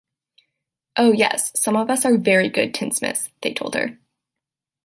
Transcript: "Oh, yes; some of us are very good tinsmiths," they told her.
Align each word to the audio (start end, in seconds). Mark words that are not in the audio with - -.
"Oh, 0.97 1.11
yes; 1.11 1.51
some 1.53 1.75
of 1.77 1.91
us 1.91 2.05
are 2.05 2.17
very 2.17 2.49
good 2.49 2.73
tinsmiths," 2.73 3.29
they 3.43 3.53
told 3.53 3.75
her. 3.75 3.99